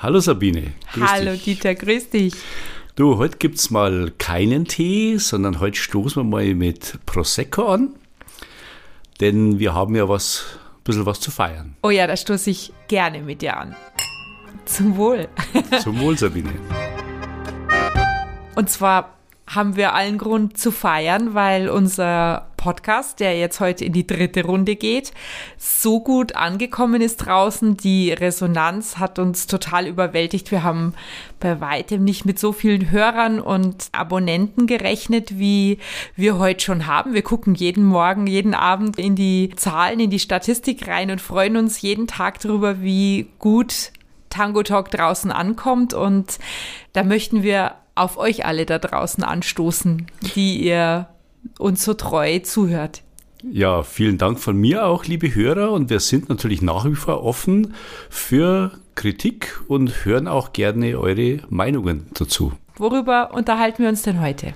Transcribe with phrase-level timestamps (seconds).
[0.00, 0.74] Hallo Sabine.
[0.92, 1.42] Grüß Hallo dich.
[1.42, 2.34] Dieter, grüß dich.
[2.94, 7.94] Du, heute gibt es mal keinen Tee, sondern heute stoßen wir mal mit Prosecco an.
[9.20, 11.74] Denn wir haben ja was, ein bisschen was zu feiern.
[11.82, 13.74] Oh ja, da stoße ich gerne mit dir an.
[14.66, 15.26] Zum Wohl.
[15.82, 16.52] Zum Wohl, Sabine.
[18.54, 19.16] Und zwar
[19.48, 24.44] haben wir allen Grund zu feiern, weil unser Podcast, der jetzt heute in die dritte
[24.44, 25.12] Runde geht,
[25.56, 27.78] so gut angekommen ist draußen.
[27.78, 30.50] Die Resonanz hat uns total überwältigt.
[30.50, 30.92] Wir haben
[31.40, 35.78] bei weitem nicht mit so vielen Hörern und Abonnenten gerechnet, wie
[36.14, 37.14] wir heute schon haben.
[37.14, 41.56] Wir gucken jeden Morgen, jeden Abend in die Zahlen, in die Statistik rein und freuen
[41.56, 43.92] uns jeden Tag darüber, wie gut
[44.28, 45.94] Tango Talk draußen ankommt.
[45.94, 46.38] Und
[46.92, 51.08] da möchten wir auf euch alle da draußen anstoßen, die ihr
[51.58, 53.02] uns so treu zuhört.
[53.42, 55.72] Ja, vielen Dank von mir auch, liebe Hörer.
[55.72, 57.74] Und wir sind natürlich nach wie vor offen
[58.10, 62.52] für Kritik und hören auch gerne eure Meinungen dazu.
[62.76, 64.54] Worüber unterhalten wir uns denn heute?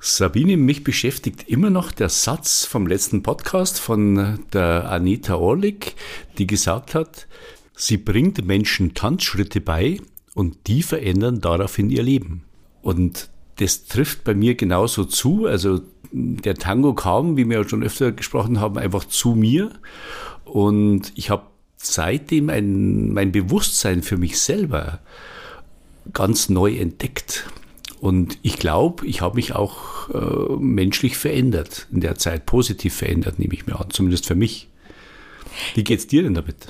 [0.00, 5.94] Sabine, mich beschäftigt immer noch der Satz vom letzten Podcast von der Anita Orlik,
[6.36, 7.26] die gesagt hat,
[7.74, 9.98] sie bringt Menschen Tanzschritte bei
[10.34, 12.42] und die verändern daraufhin ihr Leben.
[12.82, 15.46] Und das trifft bei mir genauso zu.
[15.46, 15.80] Also
[16.12, 19.70] der Tango kam, wie wir schon öfter gesprochen haben, einfach zu mir.
[20.44, 21.44] Und ich habe
[21.76, 25.00] seitdem ein, mein Bewusstsein für mich selber
[26.12, 27.46] ganz neu entdeckt.
[28.00, 33.38] Und ich glaube, ich habe mich auch äh, menschlich verändert in der Zeit, positiv verändert,
[33.38, 34.68] nehme ich mir an, zumindest für mich.
[35.74, 36.66] Wie geht's dir denn damit?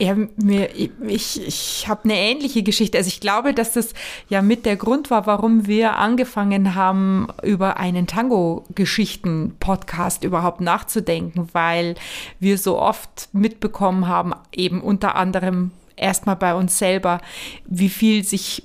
[0.00, 0.70] Ja, mir,
[1.08, 2.98] ich, ich habe eine ähnliche Geschichte.
[2.98, 3.94] Also ich glaube, dass das
[4.28, 11.96] ja mit der Grund war, warum wir angefangen haben, über einen Tango-Geschichten-Podcast überhaupt nachzudenken, weil
[12.38, 17.20] wir so oft mitbekommen haben, eben unter anderem erstmal bei uns selber,
[17.66, 18.62] wie viel sich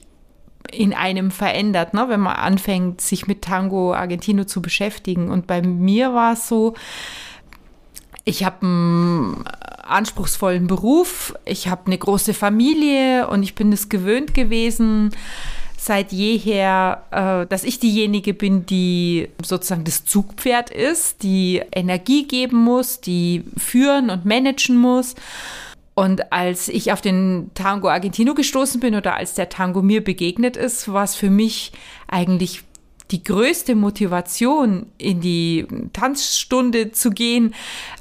[0.71, 5.29] in einem verändert, ne, wenn man anfängt, sich mit Tango Argentino zu beschäftigen.
[5.29, 6.75] Und bei mir war es so,
[8.25, 9.43] ich habe einen
[9.83, 15.11] anspruchsvollen Beruf, ich habe eine große Familie und ich bin es gewöhnt gewesen,
[15.77, 22.57] seit jeher, äh, dass ich diejenige bin, die sozusagen das Zugpferd ist, die Energie geben
[22.57, 25.15] muss, die führen und managen muss.
[25.95, 30.57] Und als ich auf den Tango Argentino gestoßen bin oder als der Tango mir begegnet
[30.57, 31.71] ist, war es für mich
[32.07, 32.63] eigentlich
[33.11, 37.53] die größte Motivation, in die Tanzstunde zu gehen,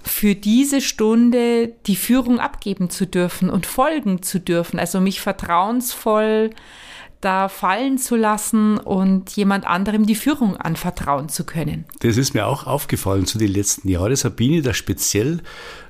[0.02, 4.78] für diese Stunde die Führung abgeben zu dürfen und folgen zu dürfen.
[4.78, 6.50] Also mich vertrauensvoll
[7.22, 11.84] da fallen zu lassen und jemand anderem die Führung anvertrauen zu können.
[12.00, 15.40] Das ist mir auch aufgefallen zu den letzten Jahren, Sabine, da speziell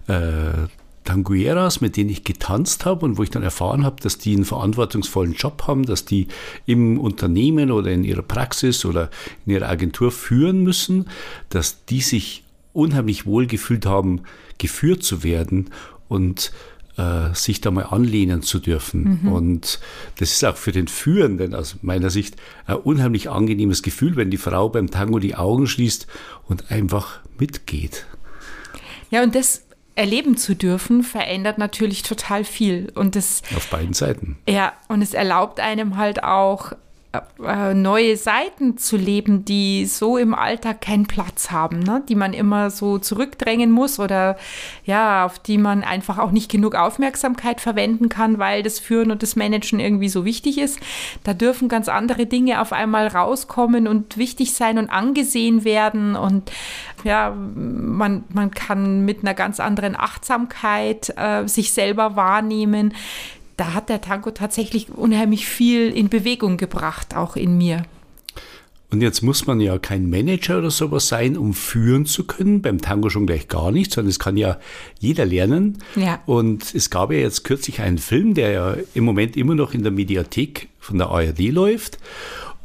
[0.09, 0.69] äh,
[1.05, 4.45] Tangueras, mit denen ich getanzt habe und wo ich dann erfahren habe, dass die einen
[4.45, 6.29] verantwortungsvollen Job haben, dass die
[6.67, 9.11] im Unternehmen oder in ihrer Praxis oder
[9.47, 11.07] in ihrer Agentur führen müssen,
[11.49, 14.23] dass die sich unheimlich wohl gefühlt haben,
[14.59, 15.71] geführt zu werden
[16.09, 16.53] und
[16.97, 19.21] äh, sich da mal anlehnen zu dürfen.
[19.23, 19.33] Mhm.
[19.33, 19.81] Und
[20.19, 22.37] das ist auch für den Führenden aus meiner Sicht
[22.67, 26.07] ein unheimlich angenehmes Gefühl, wenn die Frau beim Tango die Augen schließt
[26.49, 28.07] und einfach mitgeht.
[29.11, 29.63] Ja, und das
[29.95, 32.91] erleben zu dürfen, verändert natürlich total viel.
[32.95, 34.39] Und das, Auf beiden Seiten.
[34.49, 36.73] Ja, und es erlaubt einem halt auch
[37.39, 42.03] neue Seiten zu leben, die so im Alltag keinen Platz haben, ne?
[42.09, 44.39] die man immer so zurückdrängen muss oder
[44.87, 49.23] ja, auf die man einfach auch nicht genug Aufmerksamkeit verwenden kann, weil das Führen und
[49.23, 50.81] das Managen irgendwie so wichtig ist.
[51.23, 56.51] Da dürfen ganz andere Dinge auf einmal rauskommen und wichtig sein und angesehen werden und
[57.05, 62.95] ja, man, man kann mit einer ganz anderen Achtsamkeit äh, sich selber wahrnehmen
[63.63, 67.85] da hat der Tango tatsächlich unheimlich viel in Bewegung gebracht, auch in mir.
[68.91, 72.61] Und jetzt muss man ja kein Manager oder sowas sein, um führen zu können.
[72.61, 74.59] Beim Tango schon gleich gar nicht, sondern es kann ja
[74.99, 75.79] jeder lernen.
[75.95, 76.21] Ja.
[76.27, 79.85] Und es gab ja jetzt kürzlich einen Film, der ja im Moment immer noch in
[79.85, 81.99] der Mediathek von der ARD läuft.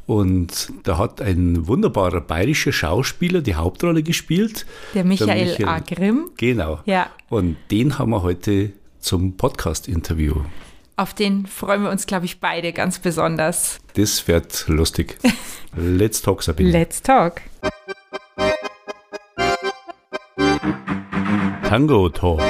[0.07, 4.65] Und da hat ein wunderbarer bayerischer Schauspieler die Hauptrolle gespielt.
[4.95, 5.79] Der Michael, der Michael A.
[5.79, 6.31] Grimm.
[6.37, 6.79] Genau.
[6.85, 7.11] Ja.
[7.29, 10.33] Und den haben wir heute zum Podcast-Interview.
[10.99, 13.77] Auf den freuen wir uns, glaube ich, beide ganz besonders.
[13.93, 15.19] Das wird lustig.
[15.75, 16.71] Let's talk, Sabine.
[16.71, 17.41] Let's talk.
[21.69, 22.41] Tango Talk.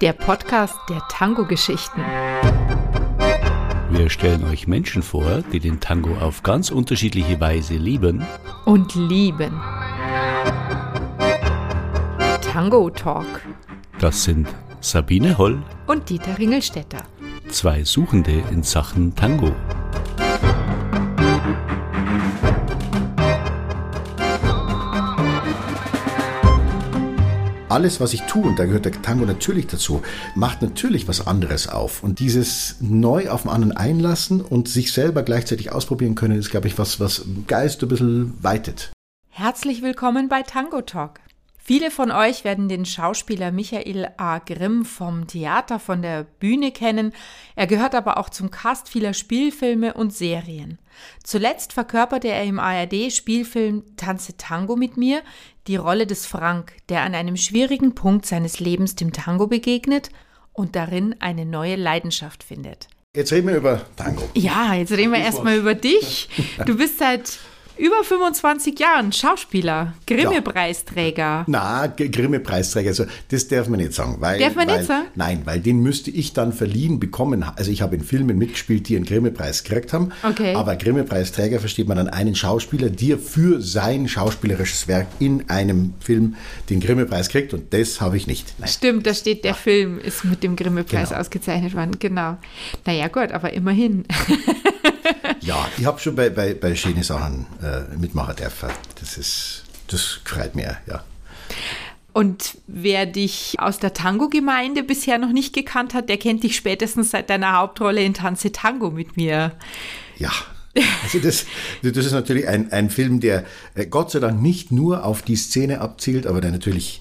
[0.00, 2.00] Der Podcast der Tango-Geschichten.
[3.90, 8.26] Wir stellen euch Menschen vor, die den Tango auf ganz unterschiedliche Weise lieben.
[8.64, 9.52] Und lieben.
[12.40, 13.42] Tango Talk.
[14.00, 14.48] Das sind
[14.80, 17.04] Sabine Holl und Dieter Ringelstetter.
[17.50, 19.54] Zwei Suchende in Sachen Tango.
[27.78, 30.02] alles, was ich tue, und da gehört der Tango natürlich dazu,
[30.34, 32.02] macht natürlich was anderes auf.
[32.02, 36.66] Und dieses neu auf den anderen einlassen und sich selber gleichzeitig ausprobieren können, ist, glaube
[36.66, 38.90] ich, was, was Geist ein bisschen weitet.
[39.28, 41.20] Herzlich willkommen bei Tango Talk.
[41.68, 44.38] Viele von euch werden den Schauspieler Michael A.
[44.38, 47.12] Grimm vom Theater von der Bühne kennen.
[47.56, 50.78] Er gehört aber auch zum Cast vieler Spielfilme und Serien.
[51.22, 55.20] Zuletzt verkörperte er im ARD-Spielfilm Tanze Tango mit mir
[55.66, 60.08] die Rolle des Frank, der an einem schwierigen Punkt seines Lebens dem Tango begegnet
[60.54, 62.88] und darin eine neue Leidenschaft findet.
[63.14, 64.22] Jetzt reden wir über Tango.
[64.32, 66.30] Ja, jetzt reden wir erstmal über dich.
[66.64, 67.38] Du bist seit
[67.78, 71.22] über 25 Jahren Schauspieler, Grimme-Preisträger.
[71.22, 71.44] Ja.
[71.46, 74.16] Na, Grimme-Preisträger, also das darf man nicht sagen.
[74.20, 75.06] Weil, darf man weil, nicht sagen?
[75.14, 77.44] Nein, weil den müsste ich dann verliehen bekommen.
[77.56, 80.12] Also ich habe in Filmen mitgespielt, die einen Grimme-Preis gekriegt haben.
[80.22, 80.54] Okay.
[80.54, 86.36] Aber Grimme-Preisträger versteht man dann einen Schauspieler, der für sein schauspielerisches Werk in einem Film
[86.70, 88.54] den Grimme-Preis kriegt und das habe ich nicht.
[88.58, 88.68] Nein.
[88.68, 89.56] Stimmt, da steht, der ja.
[89.56, 91.20] Film ist mit dem Grimme-Preis genau.
[91.20, 91.98] ausgezeichnet worden.
[91.98, 92.38] Genau.
[92.84, 94.04] Naja, gut, aber immerhin.
[95.48, 98.68] ja, ich habe schon bei, bei, bei schönen Sachen äh, mitmachen dürfen.
[99.00, 101.02] Das ist, das freut mir, ja.
[102.12, 107.12] Und wer dich aus der Tango-Gemeinde bisher noch nicht gekannt hat, der kennt dich spätestens
[107.12, 109.52] seit deiner Hauptrolle in Tanze Tango mit mir.
[110.18, 110.32] Ja,
[111.02, 111.46] also das,
[111.82, 113.44] das ist natürlich ein, ein Film, der
[113.74, 117.00] äh, Gott sei Dank nicht nur auf die Szene abzielt, aber der natürlich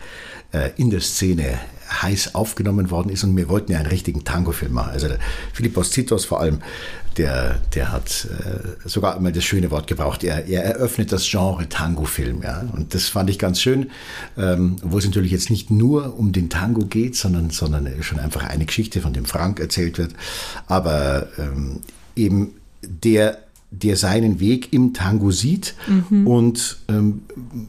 [0.77, 1.59] in der Szene
[2.01, 4.91] heiß aufgenommen worden ist und wir wollten ja einen richtigen Tango-Film machen.
[4.91, 5.07] Also
[5.53, 6.59] Philippos Zitos vor allem,
[7.17, 10.23] der, der hat äh, sogar immer das schöne Wort gebraucht.
[10.23, 12.63] Er, er eröffnet das Genre Tango-Film, ja.
[12.73, 13.89] Und das fand ich ganz schön,
[14.37, 18.43] ähm, wo es natürlich jetzt nicht nur um den Tango geht, sondern, sondern schon einfach
[18.43, 20.13] eine Geschichte von dem Frank erzählt wird.
[20.67, 21.79] Aber ähm,
[22.15, 22.53] eben
[22.83, 25.75] der der seinen Weg im Tango sieht.
[25.87, 26.25] Mhm.
[26.25, 27.23] Und ähm,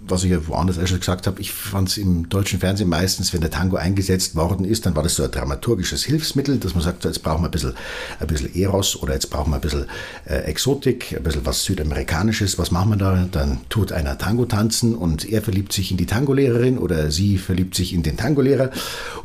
[0.07, 3.41] was ich ja woanders schon gesagt habe, ich fand es im deutschen Fernsehen meistens, wenn
[3.41, 7.03] der Tango eingesetzt worden ist, dann war das so ein dramaturgisches Hilfsmittel, dass man sagt,
[7.03, 7.75] so, jetzt brauchen wir ein bisschen,
[8.21, 9.87] ein bisschen Eros oder jetzt brauchen wir ein bisschen
[10.27, 12.59] äh, Exotik, ein bisschen was Südamerikanisches.
[12.59, 13.29] Was machen wir da?
[13.31, 17.75] Dann tut einer Tango tanzen und er verliebt sich in die Tango-Lehrerin oder sie verliebt
[17.75, 18.71] sich in den Tango-Lehrer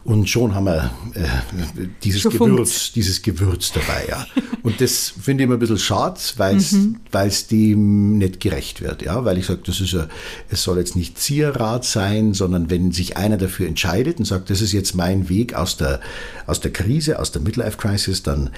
[0.03, 4.07] und schon haben wir äh, dieses Gewürz, dieses Gewürz dabei.
[4.09, 4.25] Ja.
[4.63, 6.99] Und das finde ich immer ein bisschen schade, weil mhm.
[7.11, 9.01] es dem nicht gerecht wird.
[9.01, 9.25] Ja?
[9.25, 10.07] Weil ich sage, das ist ja,
[10.49, 14.61] es soll jetzt nicht Zierrat sein, sondern wenn sich einer dafür entscheidet und sagt, das
[14.61, 15.99] ist jetzt mein Weg aus der,
[16.47, 18.49] aus der Krise, aus der Midlife Crisis, dann,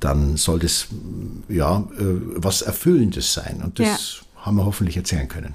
[0.00, 0.86] dann soll das
[1.48, 2.04] ja äh,
[2.36, 3.60] was Erfüllendes sein.
[3.64, 3.86] Und das
[4.36, 4.44] ja.
[4.44, 5.54] haben wir hoffentlich erzählen können.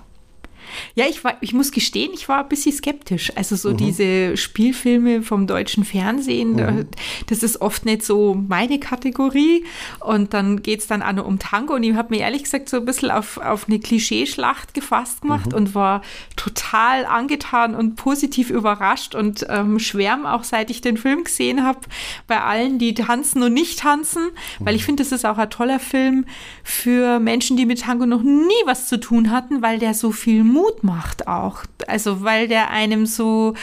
[0.96, 3.32] Ja, ich, war, ich muss gestehen, ich war ein bisschen skeptisch.
[3.36, 3.78] Also so mhm.
[3.78, 6.88] diese Spielfilme vom deutschen Fernsehen, mhm.
[7.28, 9.66] das ist oft nicht so meine Kategorie.
[10.00, 11.76] Und dann geht es dann auch noch um Tango.
[11.76, 15.52] Und ich habe mir ehrlich gesagt so ein bisschen auf, auf eine Klischeeschlacht gefasst gemacht
[15.52, 15.58] mhm.
[15.58, 16.02] und war
[16.36, 21.80] total angetan und positiv überrascht und ähm, schwärm auch, seit ich den Film gesehen habe,
[22.28, 24.30] bei allen, die tanzen und nicht tanzen.
[24.60, 24.86] Weil ich mhm.
[24.86, 26.26] finde, das ist auch ein toller Film
[26.64, 30.44] für Menschen, die mit Tango noch nie was zu tun hatten, weil der so viel
[30.44, 31.64] Mut Mut macht auch.
[31.88, 33.54] Also weil der einem so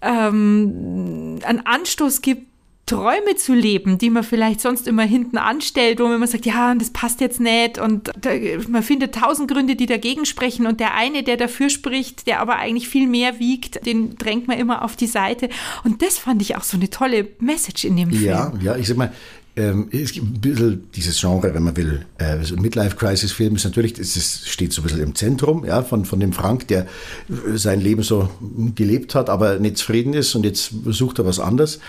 [0.00, 2.52] ähm, einen Anstoß gibt,
[2.84, 6.74] Träume zu leben, die man vielleicht sonst immer hinten anstellt, wo man immer sagt, ja,
[6.74, 8.30] das passt jetzt nicht und da,
[8.68, 12.56] man findet tausend Gründe, die dagegen sprechen und der eine, der dafür spricht, der aber
[12.56, 15.48] eigentlich viel mehr wiegt, den drängt man immer auf die Seite
[15.84, 18.24] und das fand ich auch so eine tolle Message in dem Film.
[18.24, 19.12] Ja, ja, ich sag mal,
[19.54, 22.06] ähm, es gibt ein bisschen dieses Genre, wenn man will.
[22.16, 26.20] Äh, so Midlife-Crisis-Film ist natürlich, es steht so ein bisschen im Zentrum ja, von, von
[26.20, 28.30] dem Frank, der äh, sein Leben so
[28.74, 31.80] gelebt hat, aber nicht zufrieden ist und jetzt sucht er was anderes.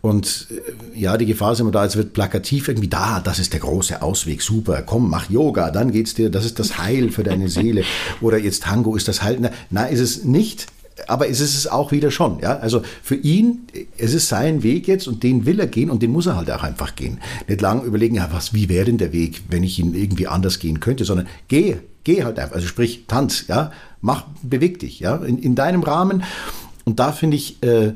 [0.00, 3.52] Und äh, ja, die Gefahr ist immer da, es wird plakativ irgendwie da, das ist
[3.52, 7.24] der große Ausweg, super, komm, mach Yoga, dann geht's dir, das ist das Heil für
[7.24, 7.82] deine Seele.
[8.20, 9.50] Oder jetzt Tango ist das Heil.
[9.70, 10.66] Nein, ist es nicht
[11.06, 12.40] aber es ist es auch wieder schon.
[12.40, 12.58] Ja?
[12.58, 16.12] Also für ihn, es ist sein Weg jetzt und den will er gehen und den
[16.12, 17.20] muss er halt auch einfach gehen.
[17.46, 20.58] Nicht lang überlegen, ja, was, wie wäre denn der Weg, wenn ich ihn irgendwie anders
[20.58, 22.56] gehen könnte, sondern geh, geh halt einfach.
[22.56, 26.22] Also sprich, tanz, ja, mach, beweg dich, ja, in, in deinem Rahmen.
[26.84, 27.94] Und da finde ich, äh,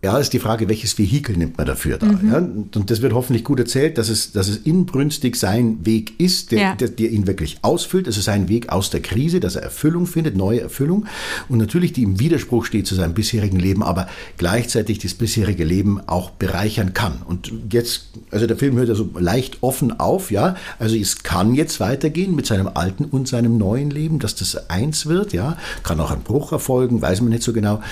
[0.00, 2.06] ja, ist die Frage, welches Vehikel nimmt man dafür da?
[2.06, 2.30] Mhm.
[2.30, 2.38] Ja?
[2.38, 6.60] Und das wird hoffentlich gut erzählt, dass es, dass es inbrünstig sein Weg ist, der,
[6.60, 6.74] ja.
[6.76, 8.06] der, der, ihn wirklich ausfüllt.
[8.06, 11.06] Es ist sein Weg aus der Krise, dass er Erfüllung findet, neue Erfüllung.
[11.48, 16.00] Und natürlich, die im Widerspruch steht zu seinem bisherigen Leben, aber gleichzeitig das bisherige Leben
[16.06, 17.22] auch bereichern kann.
[17.26, 20.54] Und jetzt, also der Film hört ja so leicht offen auf, ja.
[20.78, 25.06] Also es kann jetzt weitergehen mit seinem alten und seinem neuen Leben, dass das eins
[25.06, 25.56] wird, ja.
[25.82, 27.82] Kann auch ein Bruch erfolgen, weiß man nicht so genau.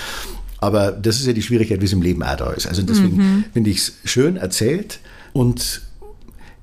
[0.59, 2.67] Aber das ist ja die Schwierigkeit, wie es im Leben auch da ist.
[2.67, 3.43] Also deswegen mhm.
[3.53, 4.99] finde ich es schön erzählt,
[5.37, 5.83] Und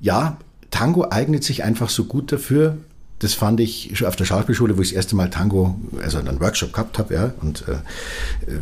[0.00, 0.36] ja,
[0.72, 2.78] Tango eignet sich einfach so gut dafür.
[3.20, 6.40] Das fand ich schon auf der Schauspielschule, wo ich das erste Mal Tango, also einen
[6.40, 7.72] Workshop gehabt habe, ja, und äh,
[8.50, 8.58] äh,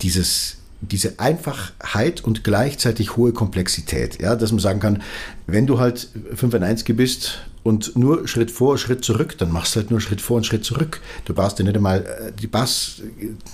[0.00, 0.56] dieses
[0.88, 5.02] diese Einfachheit und gleichzeitig hohe Komplexität, ja, dass man sagen kann,
[5.46, 9.74] wenn du halt 5 in 1 bist und nur Schritt vor, Schritt zurück, dann machst
[9.74, 11.00] du halt nur Schritt vor und Schritt zurück.
[11.24, 13.02] Du brauchst ja nicht einmal äh, die Bass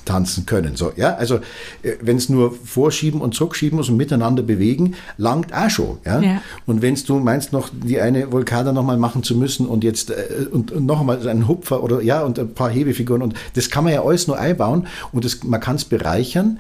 [0.04, 0.74] tanzen können.
[0.74, 1.36] So, ja, also
[1.82, 5.98] äh, wenn es nur vorschieben und zurückschieben muss und miteinander bewegen, langt auch schon.
[6.04, 6.20] Ja?
[6.20, 6.42] ja.
[6.66, 10.46] Und wenn du meinst, noch die eine Vulkada nochmal machen zu müssen und jetzt äh,
[10.50, 13.84] und, und noch einmal einen Hupfer oder ja und ein paar Hebefiguren und das kann
[13.84, 16.58] man ja alles nur einbauen und das, man kann es bereichern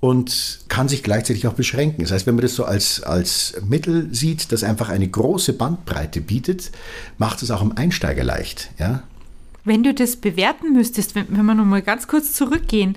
[0.00, 2.02] und kann sich gleichzeitig auch beschränken.
[2.02, 6.20] Das heißt, wenn man das so als, als Mittel sieht, das einfach eine große Bandbreite
[6.20, 6.70] bietet,
[7.18, 8.70] macht es auch am Einsteiger leicht.
[8.78, 9.02] Ja?
[9.64, 12.96] Wenn du das bewerten müsstest, wenn, wenn wir nochmal ganz kurz zurückgehen,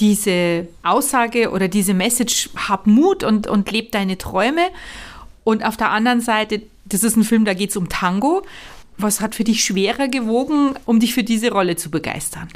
[0.00, 4.68] diese Aussage oder diese Message, hab Mut und, und leb deine Träume.
[5.44, 8.42] Und auf der anderen Seite, das ist ein Film, da geht es um Tango.
[8.96, 12.48] Was hat für dich schwerer gewogen, um dich für diese Rolle zu begeistern?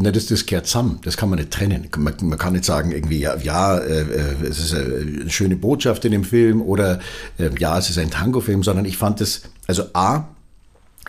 [0.00, 1.00] Na, das, das gehört zusammen.
[1.02, 1.88] Das kann man nicht trennen.
[1.96, 6.04] Man, man kann nicht sagen, irgendwie, ja, ja äh, äh es ist eine schöne Botschaft
[6.04, 7.00] in dem Film oder
[7.38, 10.28] äh, ja, es ist ein Tango-Film, sondern ich fand es, also A,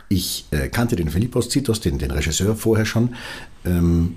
[0.07, 3.15] ich äh, kannte den Philippos Zitos, den, den Regisseur, vorher schon.
[3.63, 4.15] Ähm,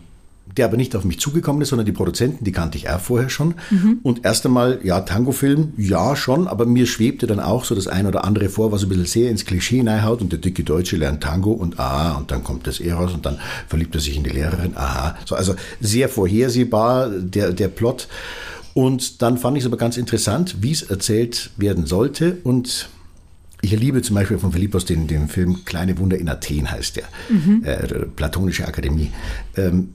[0.56, 3.28] der aber nicht auf mich zugekommen ist, sondern die Produzenten, die kannte ich auch vorher
[3.28, 3.54] schon.
[3.70, 4.00] Mhm.
[4.02, 8.06] Und erst einmal, ja, Tango-Film, ja, schon, aber mir schwebte dann auch so das ein
[8.06, 11.22] oder andere vor, was ein bisschen sehr ins Klischee hineinhaut und der dicke Deutsche lernt
[11.22, 14.30] Tango und ah, und dann kommt das Eros und dann verliebt er sich in die
[14.30, 15.16] Lehrerin, aha.
[15.24, 18.08] So, also sehr vorhersehbar, der, der Plot.
[18.74, 22.88] Und dann fand ich es aber ganz interessant, wie es erzählt werden sollte und
[23.64, 27.04] ich liebe zum Beispiel von Philippos den, den Film Kleine Wunder in Athen heißt der,
[27.28, 27.62] mhm.
[27.64, 29.12] äh, Platonische Akademie.
[29.56, 29.90] Ähm,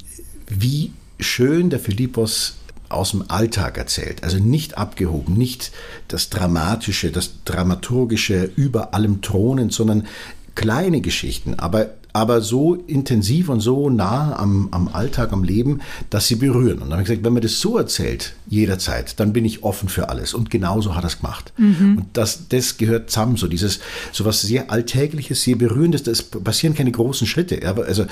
[0.48, 2.56] wie schön der Philippos
[2.90, 4.24] aus dem Alltag erzählt.
[4.24, 5.72] Also nicht abgehoben, nicht
[6.08, 10.08] das Dramatische, das Dramaturgische über allem thronend, sondern
[10.56, 16.28] kleine Geschichten, aber aber so intensiv und so nah am, am Alltag, am Leben, dass
[16.28, 16.80] sie berühren.
[16.80, 19.88] Und dann habe ich gesagt, wenn man das so erzählt, jederzeit, dann bin ich offen
[19.88, 20.34] für alles.
[20.34, 21.54] Und genauso hat er es gemacht.
[21.58, 21.98] Mhm.
[21.98, 23.82] Und das, das gehört zusammen, so dieses,
[24.12, 27.62] so was sehr Alltägliches, sehr Berührendes, das passieren keine großen Schritte.
[27.86, 28.08] Also,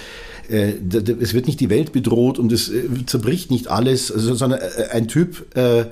[0.50, 0.74] äh,
[1.20, 4.90] es wird nicht die Welt bedroht und es äh, zerbricht nicht alles, also, sondern äh,
[4.92, 5.86] ein Typ, äh,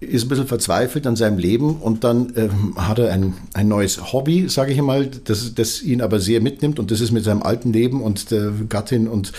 [0.00, 4.12] ist ein bisschen verzweifelt an seinem Leben und dann ähm, hat er ein, ein neues
[4.12, 7.42] Hobby, sage ich mal, das, das ihn aber sehr mitnimmt und das ist mit seinem
[7.42, 9.32] alten Leben und der Gattin und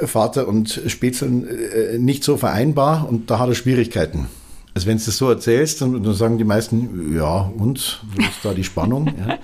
[0.00, 4.26] äh, Vater und Spätzeln äh, nicht so vereinbar und da hat er Schwierigkeiten.
[4.74, 8.38] Also wenn du das so erzählst, dann, dann sagen die meisten, ja und, wo ist
[8.42, 9.06] da die Spannung?
[9.06, 9.38] Ja.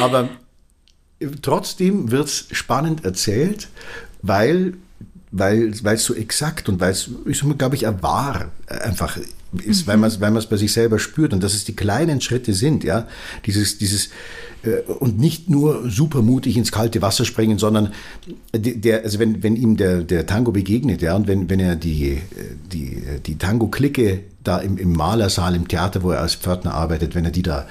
[0.00, 0.30] Aber
[1.42, 3.68] trotzdem wird es spannend erzählt,
[4.22, 4.74] weil
[5.32, 9.16] weil es so exakt und weil es, ich glaube ich, wahr einfach
[9.52, 9.90] ist, mhm.
[9.90, 12.84] weil man es weil bei sich selber spürt und dass es die kleinen Schritte sind,
[12.84, 13.08] ja,
[13.46, 14.10] dieses, dieses
[14.62, 17.92] äh, und nicht nur super mutig ins kalte Wasser springen, sondern
[18.54, 22.20] der, also wenn, wenn ihm der, der Tango begegnet, ja, und wenn, wenn er die,
[22.72, 27.24] die, die Tango-Clique da im, im Malersaal, im Theater, wo er als Pförtner arbeitet, wenn
[27.24, 27.66] er die da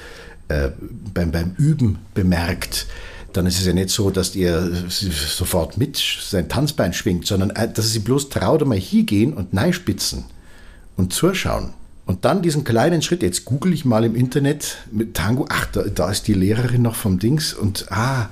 [0.50, 0.70] äh,
[1.14, 2.88] beim, beim Üben bemerkt,
[3.34, 7.72] dann ist es ja nicht so, dass er sofort mit sein Tanzbein schwingt, sondern äh,
[7.72, 10.26] dass sich bloß traut, einmal hingehen und neispitzen
[11.00, 11.74] und zuschauen.
[12.06, 15.84] Und dann diesen kleinen Schritt, jetzt google ich mal im Internet mit Tango, ach, da,
[15.84, 18.30] da ist die Lehrerin noch vom Dings und ah,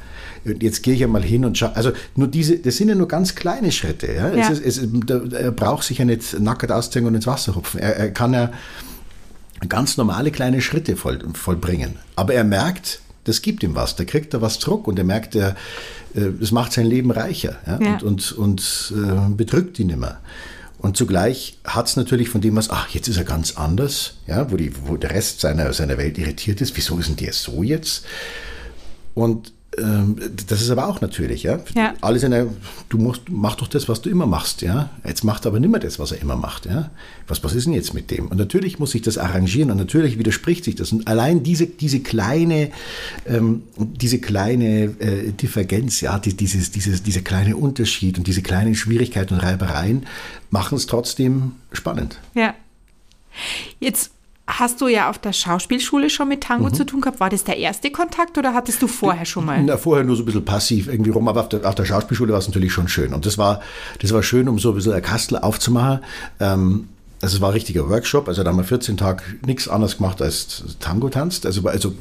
[0.60, 1.76] jetzt gehe ich ja mal hin und schaue.
[1.76, 4.12] Also nur diese, das sind ja nur ganz kleine Schritte.
[4.12, 4.34] Ja?
[4.34, 4.50] ja.
[4.50, 7.80] Es ist, es, er braucht sich ja nicht nackert ausziehen und ins Wasser hupfen.
[7.80, 8.52] Er, er kann ja
[9.70, 11.96] ganz normale kleine Schritte voll, vollbringen.
[12.16, 13.96] Aber er merkt, das gibt ihm was.
[13.96, 15.56] Da kriegt er was zurück und er merkt, er,
[16.16, 17.80] äh, das macht sein Leben reicher ja?
[17.80, 17.94] ja.
[17.94, 20.18] und, und, und äh, bedrückt ihn immer.
[20.79, 24.51] Und zugleich hat es natürlich von dem was, ach, jetzt ist er ganz anders, ja,
[24.51, 26.77] wo, die, wo der Rest seiner, seiner Welt irritiert ist.
[26.77, 28.05] Wieso ist denn der so jetzt?
[29.15, 31.60] Und das ist aber auch natürlich, ja.
[31.75, 31.93] ja.
[32.01, 32.48] Alles in der,
[32.89, 34.89] du musst, mach doch das, was du immer machst, ja.
[35.05, 36.89] Jetzt macht er aber nicht mehr das, was er immer macht, ja.
[37.27, 38.27] Was, was ist denn jetzt mit dem?
[38.27, 40.91] Und natürlich muss sich das arrangieren und natürlich widerspricht sich das.
[40.91, 42.72] Und allein diese, diese kleine,
[43.27, 48.74] ähm, diese kleine äh, Divergenz, ja, die, dieses, dieses, dieser kleine Unterschied und diese kleinen
[48.74, 50.07] Schwierigkeiten und Reibereien
[50.50, 52.17] machen es trotzdem spannend.
[52.34, 52.55] Ja.
[53.79, 54.10] Jetzt
[54.48, 56.74] Hast du ja auf der Schauspielschule schon mit Tango mhm.
[56.74, 57.20] zu tun gehabt?
[57.20, 59.62] War das der erste Kontakt oder hattest du vorher schon mal?
[59.62, 62.32] Na, vorher nur so ein bisschen passiv irgendwie rum, aber auf der, auf der Schauspielschule
[62.32, 63.13] war es natürlich schon schön.
[63.13, 63.62] Und das war,
[64.01, 66.00] das war schön, um so ein bisschen ein Kastel aufzumachen.
[66.39, 66.88] Ähm,
[67.22, 70.22] also es war ein richtiger Workshop, also da haben wir 14 Tage nichts anderes gemacht
[70.22, 71.46] als Tango tanzt.
[71.46, 71.94] Also, also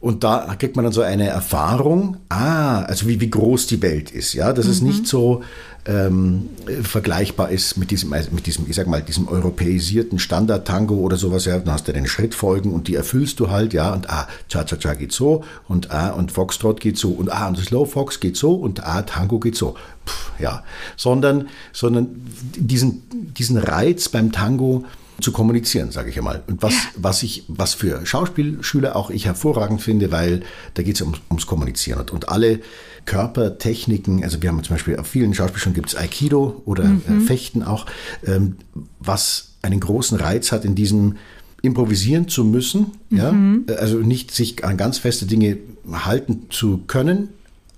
[0.00, 4.10] Und da kriegt man dann so eine Erfahrung, ah, also wie, wie groß die Welt
[4.10, 4.72] ist, ja, dass mhm.
[4.72, 5.42] es nicht so
[5.84, 6.48] ähm,
[6.82, 11.58] vergleichbar ist mit diesem, mit diesem, ich sag mal, diesem europäisierten Standard-Tango oder sowas, ja,
[11.58, 15.12] dann hast du den Schrittfolgen und die erfüllst du halt, ja, und ah, Cha-Cha-Cha geht
[15.12, 15.44] so.
[15.68, 17.10] Und ah, und Foxtrot geht so.
[17.10, 18.54] Und ah, und Slow Fox geht so.
[18.54, 19.74] Und ah, Tango geht so.
[20.06, 20.64] Puh, ja,
[20.96, 22.08] sondern, sondern
[22.56, 23.02] diesen,
[23.34, 24.84] diesen Reiz beim Tango,
[25.22, 26.42] zu kommunizieren, sage ich einmal.
[26.46, 30.42] Und was, was ich, was für Schauspielschüler auch ich hervorragend finde, weil
[30.74, 32.00] da geht es um, ums Kommunizieren.
[32.00, 32.60] Und, und alle
[33.06, 37.02] Körpertechniken, also wir haben zum Beispiel auf vielen Schauspielschulen gibt es Aikido oder mhm.
[37.08, 37.86] äh, Fechten auch,
[38.26, 38.56] ähm,
[38.98, 41.16] was einen großen Reiz hat in diesem
[41.62, 43.66] improvisieren zu müssen, mhm.
[43.68, 45.58] ja, also nicht sich an ganz feste Dinge
[45.92, 47.28] halten zu können,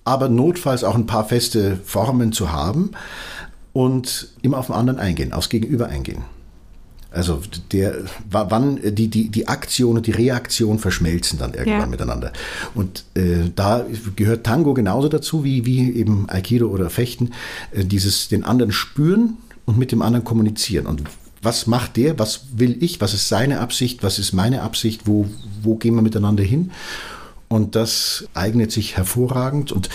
[0.04, 2.92] aber notfalls auch ein paar feste Formen zu haben
[3.72, 6.22] und immer auf den anderen eingehen, aufs Gegenüber eingehen.
[7.12, 7.40] Also
[7.72, 7.94] der,
[8.30, 11.86] wann die, die, die Aktion und die Reaktion verschmelzen dann irgendwann ja.
[11.86, 12.32] miteinander.
[12.74, 13.84] Und äh, da
[14.16, 17.32] gehört Tango genauso dazu wie, wie eben Aikido oder Fechten,
[17.72, 20.86] äh, dieses den anderen spüren und mit dem anderen kommunizieren.
[20.86, 21.02] Und
[21.42, 25.26] was macht der, was will ich, was ist seine Absicht, was ist meine Absicht, wo,
[25.62, 26.70] wo gehen wir miteinander hin?
[27.48, 29.72] Und das eignet sich hervorragend.
[29.72, 29.90] Und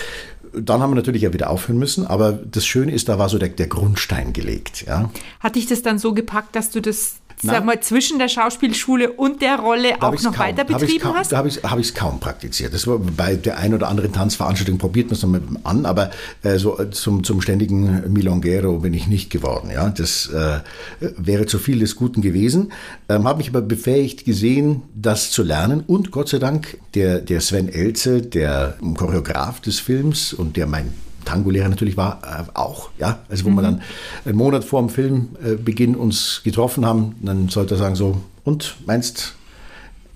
[0.62, 3.38] dann haben wir natürlich ja wieder aufhören müssen, aber das Schöne ist, da war so
[3.38, 4.86] der, der Grundstein gelegt.
[4.88, 5.10] Ja.
[5.40, 9.42] Hat dich das dann so gepackt, dass du das sag mal, zwischen der Schauspielschule und
[9.42, 11.32] der Rolle auch noch kaum, weiter betrieben kaum, hast?
[11.32, 12.74] Da habe ich es hab kaum praktiziert.
[12.74, 16.12] Das war bei der einen oder anderen Tanzveranstaltung probiert man es noch an, aber
[16.44, 19.70] äh, so äh, zum, zum ständigen Milongero bin ich nicht geworden.
[19.72, 20.60] Ja, das äh,
[21.00, 22.72] wäre zu viel des Guten gewesen.
[23.10, 27.42] Ähm, habe mich aber befähigt gesehen, das zu lernen und Gott sei Dank der, der
[27.42, 30.92] Sven Elze, der Choreograf des Films und der mein
[31.28, 32.90] Tango-Lehrer natürlich war, äh, auch.
[32.98, 33.20] Ja?
[33.30, 33.56] Also wo mhm.
[33.56, 33.82] wir dann
[34.26, 38.76] einen Monat vor dem Filmbeginn äh, uns getroffen haben, dann sollte er sagen so, und
[38.86, 39.36] meinst,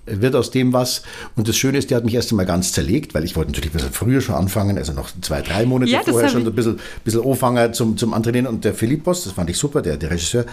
[0.06, 1.02] wird aus dem was.
[1.36, 3.70] Und das Schöne ist, der hat mich erst einmal ganz zerlegt, weil ich wollte natürlich
[3.70, 6.80] ein bisschen früher schon anfangen, also noch zwei, drei Monate ja, vorher schon ein bisschen,
[7.04, 8.46] bisschen Anfangen zum, zum Antrainieren.
[8.46, 10.44] Und der Philippos, das fand ich super, der, der Regisseur,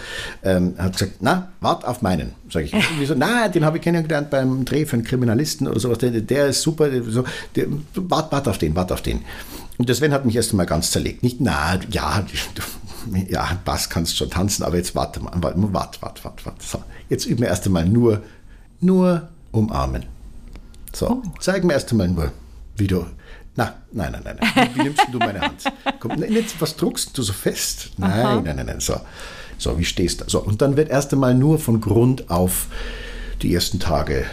[0.44, 2.32] ähm, hat gesagt, na, wart auf meinen.
[2.48, 3.14] Sag ich, wieso?
[3.16, 5.98] Na, den habe ich kennengelernt beim Dreh für einen Kriminalisten oder sowas.
[5.98, 7.24] Der, der ist super, so,
[7.56, 9.22] der, wart, wart auf den, wart auf den.
[9.80, 11.22] Und der Sven hat mich erst einmal ganz zerlegt.
[11.22, 12.22] Nicht, na, ja,
[13.30, 16.62] ja, Bass kannst schon tanzen, aber jetzt warte mal, warte, warte, warte, warte.
[16.62, 18.22] So, jetzt üben wir erst einmal nur,
[18.82, 20.04] nur umarmen.
[20.92, 21.22] So, oh.
[21.40, 22.30] zeig mir erst einmal nur,
[22.76, 23.06] wie du.
[23.56, 24.68] Na, nein, nein, nein, nein.
[24.74, 25.64] Wie nimmst du meine Hand?
[25.98, 27.92] Komm, nicht, was druckst du so fest?
[27.96, 28.40] Nein, Aha.
[28.42, 28.80] nein, nein, nein.
[28.80, 29.00] So,
[29.56, 30.28] so, wie stehst du?
[30.28, 32.66] So, und dann wird erst einmal nur von Grund auf
[33.40, 34.26] die ersten Tage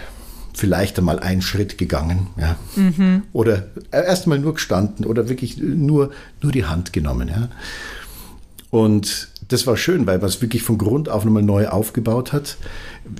[0.58, 2.56] vielleicht einmal einen Schritt gegangen, ja.
[2.76, 3.24] Mhm.
[3.32, 7.50] Oder erst einmal nur gestanden oder wirklich nur, nur die Hand genommen, ja.
[8.72, 12.58] Und das war schön, weil man es wirklich von Grund auf nochmal neu aufgebaut hat,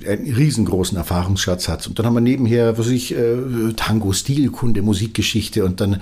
[0.06, 1.86] einen riesengroßen Erfahrungsschatz hat.
[1.86, 3.36] Und dann haben wir nebenher, was ich, äh,
[3.76, 6.00] Tango, Stilkunde, Musikgeschichte und dann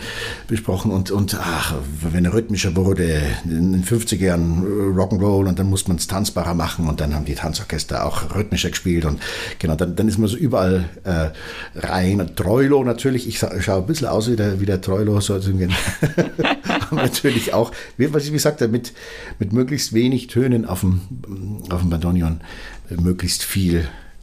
[0.48, 4.64] besprochen und, und ach, wenn er rhythmischer wurde, in den 50er Jahren
[4.96, 8.70] Rock'n'Roll und dann muss man es tanzbarer machen und dann haben die Tanzorchester auch rhythmischer
[8.70, 9.20] gespielt und
[9.58, 11.30] genau, dann, dann ist man so überall äh,
[11.78, 12.30] rein.
[12.36, 15.36] Troilo natürlich, ich schaue ein bisschen aus wie der, wie der Troilo, so
[16.90, 18.92] natürlich auch, wie, was ich wie sagte, mit,
[19.38, 21.00] mit möglichst wenig Tönen auf dem,
[21.70, 22.40] auf dem Bandoneon
[22.90, 23.75] äh, möglichst viel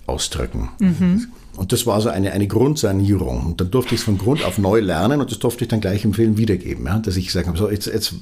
[0.06, 0.70] ausdrücken.
[0.80, 1.28] Mhm.
[1.56, 3.46] Und das war so eine, eine Grundsanierung.
[3.46, 5.82] Und dann durfte ich es von Grund auf neu lernen und das durfte ich dann
[5.82, 6.86] gleich im Film wiedergeben.
[6.86, 6.98] Ja?
[7.00, 8.16] Dass ich habe, so jetzt, jetzt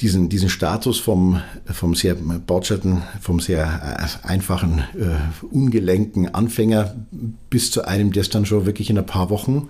[0.00, 6.94] diesen, diesen Status vom, vom sehr bordscherten, vom sehr äh, einfachen, äh, ungelenken Anfänger
[7.50, 9.68] bis zu einem, der es dann schon wirklich in ein paar Wochen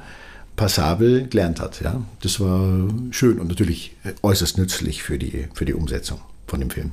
[0.55, 1.81] passabel gelernt hat.
[1.81, 2.03] Ja?
[2.21, 6.93] Das war schön und natürlich äußerst nützlich für die, für die Umsetzung von dem Film.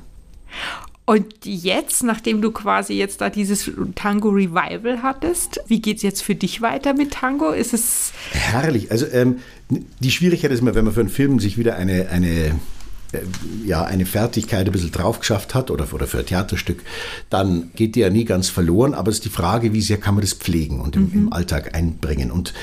[1.06, 6.24] Und jetzt, nachdem du quasi jetzt da dieses Tango Revival hattest, wie geht es jetzt
[6.24, 7.52] für dich weiter mit Tango?
[7.52, 8.12] Ist es.
[8.32, 8.89] Herrlich.
[8.89, 9.38] Also ähm,
[9.70, 12.56] die Schwierigkeit ist immer, wenn man für einen Film sich wieder eine, eine
[13.65, 16.82] ja, eine Fertigkeit ein bisschen drauf geschafft hat oder, oder für ein Theaterstück,
[17.30, 18.93] dann geht die ja nie ganz verloren.
[18.93, 21.13] Aber es ist die Frage, wie sehr kann man das pflegen und im, mhm.
[21.13, 22.32] im Alltag einbringen.
[22.32, 22.54] Und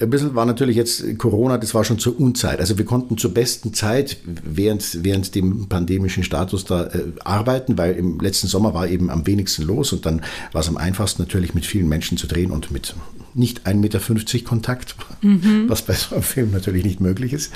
[0.00, 2.60] ein bisschen war natürlich jetzt Corona, das war schon zur Unzeit.
[2.60, 7.94] Also wir konnten zur besten Zeit während, während dem pandemischen Status da äh, arbeiten, weil
[7.94, 10.22] im letzten Sommer war eben am wenigsten los und dann
[10.52, 12.94] war es am einfachsten natürlich mit vielen Menschen zu drehen und mit
[13.34, 14.00] nicht 1,50 Meter
[14.44, 15.64] Kontakt, mhm.
[15.68, 17.52] was bei so einem Film natürlich nicht möglich ist.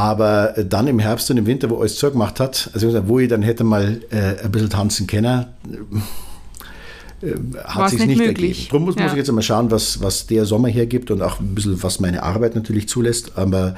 [0.00, 3.42] Aber dann im Herbst und im Winter, wo alles zugemacht hat, also wo ich dann
[3.42, 5.44] hätte mal äh, ein bisschen tanzen können,
[7.20, 7.34] äh,
[7.64, 8.50] hat sich nicht, nicht möglich.
[8.50, 8.68] ergeben.
[8.70, 9.02] Darum muss, ja.
[9.02, 12.00] muss ich jetzt mal schauen, was, was der Sommer hergibt und auch ein bisschen, was
[12.00, 13.36] meine Arbeit natürlich zulässt.
[13.36, 13.74] Aber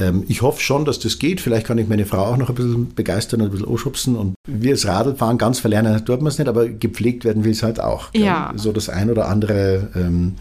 [0.00, 1.40] ähm, ich hoffe schon, dass das geht.
[1.40, 4.16] Vielleicht kann ich meine Frau auch noch ein bisschen begeistern und ein bisschen anschubsen.
[4.16, 7.62] Und wir das Radlfahren ganz verlernen, tut man es nicht, aber gepflegt werden will es
[7.62, 8.12] halt auch.
[8.12, 8.52] Ja.
[8.56, 10.34] So das ein oder andere ähm,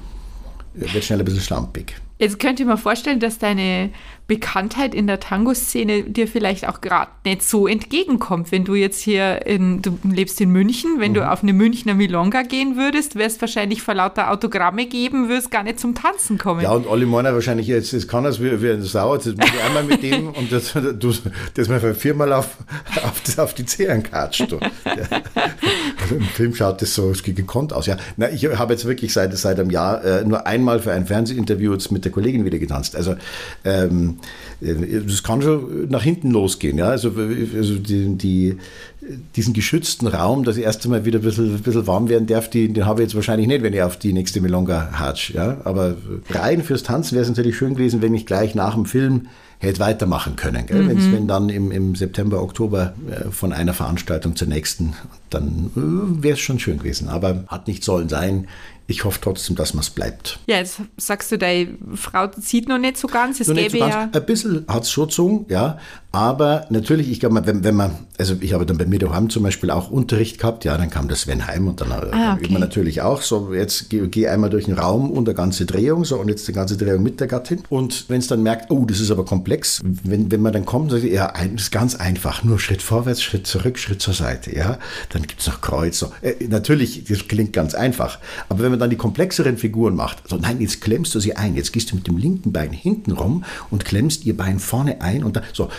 [0.74, 1.98] wird schnell ein bisschen schlampig.
[2.18, 3.92] Jetzt könnt ihr mir vorstellen, dass deine
[4.30, 8.52] Bekanntheit in der Tango-Szene dir vielleicht auch gerade nicht so entgegenkommt.
[8.52, 11.16] Wenn du jetzt hier in, du lebst in München, wenn mhm.
[11.16, 15.64] du auf eine Münchner Milonga gehen würdest, wärst wahrscheinlich vor lauter Autogramme geben, würdest gar
[15.64, 16.62] nicht zum Tanzen kommen.
[16.62, 19.48] Ja, und alle meinen wahrscheinlich, jetzt das kann das wie, wie ein Sau, jetzt muss
[19.48, 21.12] ich einmal mit dem und das, du,
[21.56, 22.58] das mal viermal auf,
[23.04, 24.56] auf, auf die Zehen katscht.
[26.12, 27.88] Im Film schaut das so gekonnt aus.
[27.88, 31.08] Ja, na, ich habe jetzt wirklich seit, seit einem Jahr äh, nur einmal für ein
[31.08, 32.96] Fernsehinterview jetzt mit der Kollegin wieder getanzt.
[32.96, 33.16] Also
[33.64, 34.19] ähm,
[34.62, 36.78] das kann schon nach hinten losgehen.
[36.78, 36.88] Ja?
[36.88, 37.12] Also,
[37.56, 38.58] also die, die,
[39.36, 42.50] diesen geschützten Raum, dass ich erst einmal wieder ein bisschen, ein bisschen warm werden darf,
[42.50, 45.34] die, den habe ich jetzt wahrscheinlich nicht, wenn ich auf die nächste Milonga hatsch.
[45.34, 45.58] Ja?
[45.64, 45.96] Aber
[46.30, 49.28] rein fürs Tanzen wäre es natürlich schön gewesen, wenn ich gleich nach dem Film
[49.60, 50.66] hätte weitermachen können.
[50.72, 51.14] Mhm.
[51.14, 54.94] Wenn dann im, im September, Oktober äh, von einer Veranstaltung zur nächsten,
[55.30, 57.10] dann äh, wäre es schon schön gewesen.
[57.10, 58.48] Aber hat nicht sollen sein
[58.90, 60.40] ich hoffe trotzdem, dass man es bleibt.
[60.48, 63.40] Ja, jetzt sagst du, deine Frau zieht noch nicht so ganz.
[63.40, 63.94] Es noch gäbe so ganz.
[63.94, 65.78] Ja ein bisschen hat es schon gezogen, ja.
[66.12, 69.44] Aber natürlich, ich glaube, wenn, wenn man, also ich habe dann bei mir daheim zum
[69.44, 72.52] Beispiel auch Unterricht gehabt, ja, dann kam der Sven heim und dann ah, okay.
[72.52, 76.06] man natürlich auch so, jetzt gehe geh einmal durch den Raum und eine ganze Drehung,
[76.06, 77.62] so und jetzt die ganze Drehung mit der Gattin.
[77.70, 80.90] Und wenn es dann merkt, oh, das ist aber komplex, wenn, wenn man dann kommt,
[80.90, 84.80] sagt ja, das ist ganz einfach, nur Schritt vorwärts, Schritt zurück, Schritt zur Seite, ja.
[85.10, 86.00] Dann gibt es noch Kreuz.
[86.00, 86.12] So.
[86.22, 90.38] Äh, natürlich, das klingt ganz einfach, aber wenn man dann die komplexeren Figuren macht, also
[90.38, 93.44] nein, jetzt klemmst du sie ein, jetzt gehst du mit dem linken Bein hinten rum
[93.70, 95.70] und klemmst ihr Bein vorne ein und dann, so,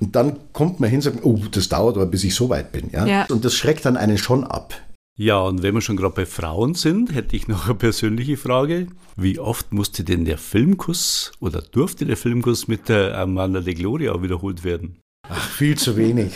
[0.00, 2.72] und dann kommt man hin und sagt, oh, das dauert aber, bis ich so weit
[2.72, 2.90] bin.
[2.90, 3.06] Ja?
[3.06, 3.26] ja.
[3.30, 4.74] Und das schreckt dann einen schon ab.
[5.16, 8.88] Ja, und wenn wir schon gerade bei Frauen sind, hätte ich noch eine persönliche Frage.
[9.14, 14.20] Wie oft musste denn der Filmkuss oder durfte der Filmkuss mit der Amanda de Gloria
[14.22, 15.01] wiederholt werden?
[15.28, 16.32] Ach, viel zu wenig.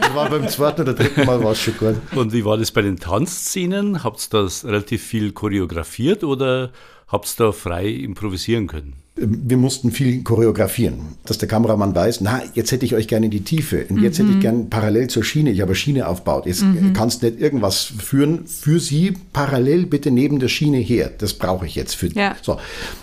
[0.00, 1.96] Das war beim zweiten oder dritten Mal war es schon gut.
[2.14, 4.02] Und wie war das bei den Tanzszenen?
[4.02, 6.70] Habt ihr das relativ viel choreografiert oder
[7.08, 9.05] habt ihr da frei improvisieren können?
[9.18, 13.30] Wir mussten viel choreografieren, dass der Kameramann weiß, na, jetzt hätte ich euch gerne in
[13.30, 14.24] die Tiefe und jetzt mhm.
[14.24, 14.40] hätte ich mhm.
[14.40, 16.44] gerne parallel zur Schiene, ich habe eine Schiene aufgebaut.
[16.44, 16.92] Jetzt mhm.
[16.92, 21.10] kannst nicht irgendwas führen für sie parallel bitte neben der Schiene her.
[21.16, 22.08] Das brauche ich jetzt für.
[22.08, 22.36] Ja.
[22.42, 22.58] So.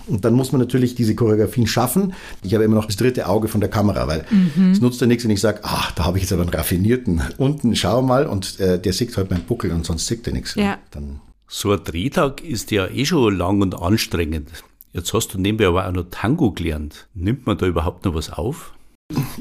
[0.07, 2.13] Und dann muss man natürlich diese Choreografien schaffen.
[2.43, 4.71] Ich habe immer noch das dritte Auge von der Kamera, weil mhm.
[4.71, 7.21] es nutzt ja nichts, wenn ich sage, ach, da habe ich jetzt aber einen raffinierten
[7.37, 10.53] unten, schau mal und äh, der sieht halt meinen Buckel und sonst sieht er nichts.
[10.55, 10.77] Ja.
[10.91, 14.49] Dann so ein Drehtag ist ja eh schon lang und anstrengend.
[14.93, 17.07] Jetzt hast du nebenbei aber auch noch Tango gelernt.
[17.15, 18.73] Nimmt man da überhaupt noch was auf?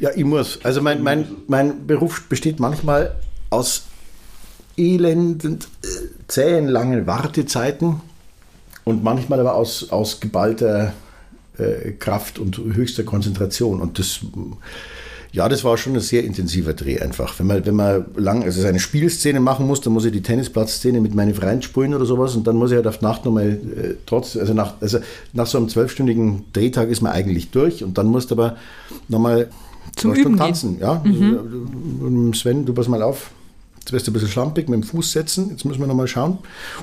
[0.00, 0.64] Ja, ich muss.
[0.64, 3.14] Also mein, mein, mein Beruf besteht manchmal
[3.50, 3.84] aus
[4.78, 5.86] elenden, äh,
[6.26, 8.00] zähen, langen Wartezeiten
[8.84, 10.94] und manchmal aber aus, aus geballter
[11.58, 13.80] äh, Kraft und höchster Konzentration.
[13.80, 14.20] Und das
[15.32, 17.38] ja, das war schon ein sehr intensiver Dreh einfach.
[17.38, 21.00] Wenn man, wenn man lang, also eine Spielszene machen muss, dann muss ich die Tennisplatzszene
[21.00, 23.94] mit meinen Freien spielen oder sowas und dann muss ich halt auf Nacht nochmal äh,
[24.04, 24.98] trotz, also nach, also
[25.32, 28.56] nach so einem zwölfstündigen Drehtag ist man eigentlich durch und dann musst du aber
[29.08, 29.48] nochmal
[29.96, 30.78] zum Üben tanzen.
[30.80, 31.02] Ja?
[31.02, 32.34] Mhm.
[32.34, 33.30] Sven, du pass mal auf.
[33.80, 35.50] Jetzt wirst du ein bisschen schlampig mit dem Fuß setzen.
[35.50, 36.38] Jetzt müssen wir nochmal schauen.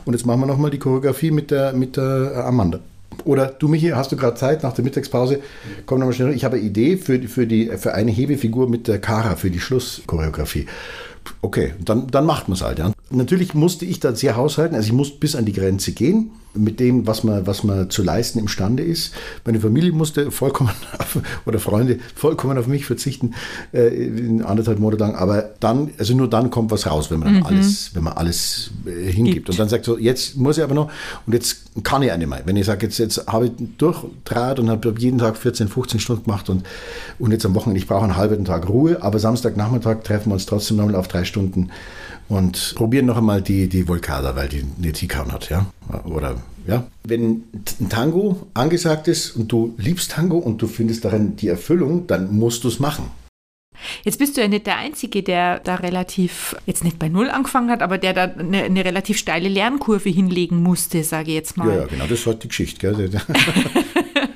[0.05, 2.79] Und jetzt machen wir nochmal die Choreografie mit der, mit der Amanda.
[3.25, 5.39] Oder du, Michi, hast du gerade Zeit nach der Mittagspause?
[5.85, 6.33] Komm nochmal schnell.
[6.33, 9.59] Ich habe eine Idee für, für, die, für eine Hebefigur mit der Kara, für die
[9.59, 10.67] Schlusschoreografie.
[11.41, 12.79] Okay, dann, dann macht man es halt.
[12.79, 12.91] Ja.
[13.11, 14.75] Natürlich musste ich da sehr haushalten.
[14.75, 18.01] Also ich musste bis an die Grenze gehen mit dem, was man, was man zu
[18.01, 19.13] leisten imstande ist.
[19.45, 23.35] Meine Familie musste vollkommen auf, oder Freunde vollkommen auf mich verzichten
[23.71, 25.15] äh, in anderthalb Monate lang.
[25.15, 27.45] Aber dann, also nur dann kommt was raus, wenn man mhm.
[27.45, 29.35] alles, wenn man alles äh, hingibt.
[29.35, 29.49] Gibt.
[29.49, 30.91] Und dann sagt so, jetzt muss ich aber noch
[31.25, 32.41] und jetzt kann ich auch nicht mehr.
[32.45, 36.23] Wenn ich sage, jetzt, jetzt habe ich durchdraht und habe jeden Tag 14, 15 Stunden
[36.23, 36.65] gemacht und,
[37.19, 40.45] und jetzt am Wochenende, ich brauche einen halben Tag Ruhe, aber Samstagnachmittag treffen wir uns
[40.45, 41.69] trotzdem nochmal auf drei Stunden
[42.29, 45.65] und probieren noch einmal die, die Volcada, weil die eine Tikan hat, ja.
[46.05, 46.37] Oder
[46.67, 46.87] ja.
[47.03, 47.43] Wenn
[47.79, 52.31] ein Tango angesagt ist und du liebst Tango und du findest darin die Erfüllung, dann
[52.37, 53.11] musst du es machen.
[54.03, 57.71] Jetzt bist du ja nicht der Einzige, der da relativ, jetzt nicht bei Null angefangen
[57.71, 61.69] hat, aber der da eine, eine relativ steile Lernkurve hinlegen musste, sage ich jetzt mal.
[61.69, 62.79] Ja, ja genau, das ist halt die Geschichte.
[62.79, 63.09] Gell?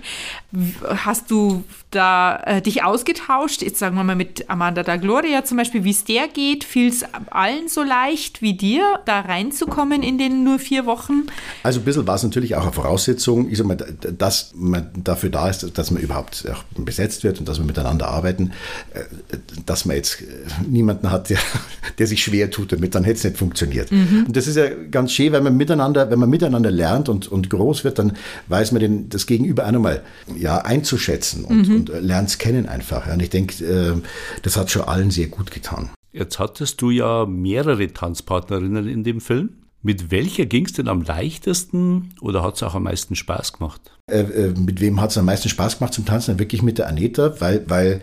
[1.04, 5.58] Hast du da äh, dich ausgetauscht, jetzt sagen wir mal mit Amanda da Gloria zum
[5.58, 6.64] Beispiel, wie es der geht?
[6.64, 11.28] Fiel es allen so leicht wie dir, da reinzukommen in den nur vier Wochen?
[11.64, 15.30] Also ein bisschen war es natürlich auch eine Voraussetzung, ich sag mal, dass man dafür
[15.30, 16.46] da ist, dass man überhaupt
[16.78, 18.52] besetzt wird und dass wir miteinander arbeiten,
[18.94, 20.26] äh, dass man jetzt äh,
[20.68, 21.40] niemanden hat, der,
[21.98, 23.92] der sich schwer tut damit, dann hätte es nicht funktioniert.
[23.92, 24.26] Mhm.
[24.28, 27.50] Und das ist ja ganz schön, wenn man miteinander, wenn man miteinander lernt und, und
[27.50, 28.14] groß wird, dann
[28.48, 31.76] weiß man den, das Gegenüber auch nochmal ja, einzuschätzen und, mhm.
[31.76, 33.12] und äh, lernt es kennen einfach.
[33.12, 34.02] Und ich denke, äh,
[34.42, 35.90] das hat schon allen sehr gut getan.
[36.12, 39.50] Jetzt hattest du ja mehrere Tanzpartnerinnen in dem Film.
[39.82, 43.82] Mit welcher ging es denn am leichtesten oder hat es auch am meisten Spaß gemacht?
[44.10, 46.40] Äh, äh, mit wem hat es am meisten Spaß gemacht zum Tanzen?
[46.40, 48.02] Wirklich mit der Aneta, weil, weil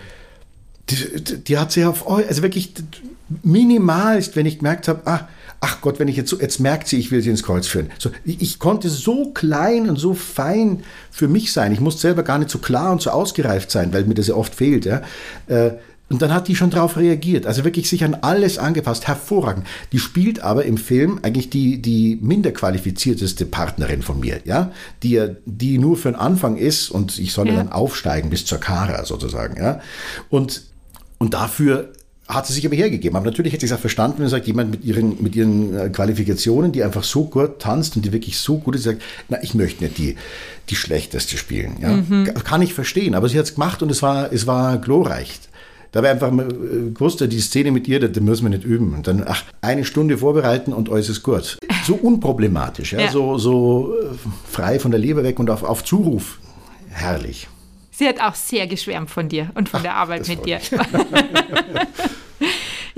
[0.90, 2.74] die, die hat sich auf euch, also wirklich
[3.42, 5.28] minimalst, wenn ich gemerkt habe, ah,
[5.60, 7.90] ach Gott, wenn ich jetzt so, jetzt merkt sie, ich will sie ins Kreuz führen.
[7.98, 11.72] So, ich, ich, konnte so klein und so fein für mich sein.
[11.72, 14.34] Ich musste selber gar nicht so klar und so ausgereift sein, weil mir das ja
[14.34, 14.86] oft fehlt.
[14.86, 15.02] Ja.
[15.46, 15.72] Äh,
[16.08, 17.46] und dann hat die schon darauf reagiert.
[17.46, 19.06] Also wirklich sich an alles angepasst.
[19.06, 19.66] Hervorragend.
[19.92, 24.72] Die spielt aber im Film eigentlich die, die minder qualifizierteste Partnerin von mir, ja.
[25.04, 27.54] Die, die nur für den Anfang ist und ich soll ja.
[27.54, 29.80] dann aufsteigen bis zur Kara sozusagen, ja.
[30.30, 30.64] Und,
[31.18, 31.92] und dafür
[32.34, 33.16] hat sie sich aber hergegeben.
[33.16, 35.90] Aber natürlich hätte ich es auch verstanden, wenn sagt, jemand mit ihren, mit ihren äh,
[35.90, 39.54] Qualifikationen, die einfach so gut tanzt und die wirklich so gut ist, sagt, na, ich
[39.54, 40.16] möchte nicht die,
[40.68, 41.76] die schlechteste spielen.
[41.80, 41.88] Ja?
[41.96, 42.32] Mhm.
[42.44, 43.14] Kann ich verstehen.
[43.14, 45.40] Aber sie hat es gemacht und es war, es war glorreich.
[45.92, 48.94] Da wäre einfach äh, gewusst, die Szene mit ihr, da müssen wir nicht üben.
[48.94, 51.58] Und dann, ach, eine Stunde vorbereiten und alles ist gut.
[51.84, 53.00] So unproblematisch, ja?
[53.00, 53.10] ja.
[53.10, 54.14] So, so äh,
[54.48, 56.38] frei von der Leber weg und auf, auf Zuruf.
[56.90, 57.48] Herrlich.
[57.90, 60.60] Sie hat auch sehr geschwärmt von dir und von ach, der Arbeit mit dir.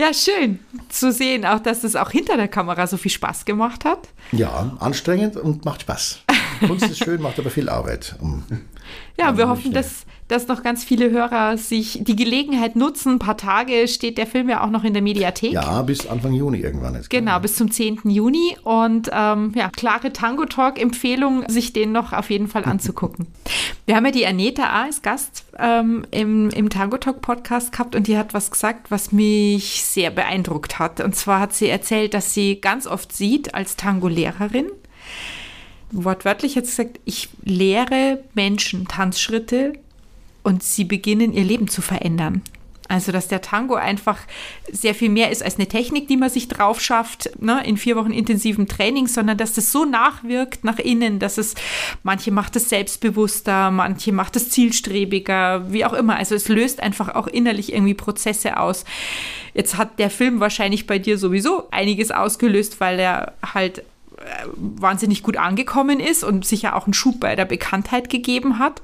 [0.03, 3.85] ja, schön zu sehen, auch dass es auch hinter der Kamera so viel Spaß gemacht
[3.85, 4.09] hat.
[4.33, 6.25] Ja, anstrengend und macht Spaß.
[6.67, 8.17] Kunst ist schön, macht aber viel Arbeit.
[8.21, 8.43] Um,
[9.17, 13.15] ja, wir hoffen, dass dass noch ganz viele Hörer sich die Gelegenheit nutzen.
[13.15, 15.53] Ein paar Tage steht der Film ja auch noch in der Mediathek.
[15.53, 16.95] Ja, bis Anfang Juni irgendwann.
[16.95, 18.01] Ist genau, bis zum 10.
[18.05, 18.57] Juni.
[18.65, 23.27] Und ähm, ja, klare Tango Talk-Empfehlung, sich den noch auf jeden Fall anzugucken.
[23.87, 24.85] Wir haben ja die Aneta A.
[24.85, 29.13] als Gast ähm, im, im Tango Talk Podcast gehabt und die hat was gesagt, was
[29.13, 31.01] mich sehr beeindruckt hat.
[31.01, 34.71] Und zwar hat sie erzählt, dass sie ganz oft sieht als Tango-Lehrerin,
[35.91, 39.75] wortwörtlich jetzt gesagt, ich lehre Menschen Tanzschritte,
[40.43, 42.43] und sie beginnen ihr Leben zu verändern.
[42.93, 44.19] Also, dass der Tango einfach
[44.71, 47.97] sehr viel mehr ist als eine Technik, die man sich drauf schafft, ne, in vier
[47.97, 51.55] Wochen intensiven Training, sondern dass das so nachwirkt nach innen, dass es,
[52.03, 56.17] manche macht es selbstbewusster, manche macht es zielstrebiger, wie auch immer.
[56.17, 58.85] Also, es löst einfach auch innerlich irgendwie Prozesse aus.
[59.55, 63.85] Jetzt hat der Film wahrscheinlich bei dir sowieso einiges ausgelöst, weil er halt
[64.55, 68.83] wahnsinnig gut angekommen ist und sicher auch einen Schub bei der Bekanntheit gegeben hat.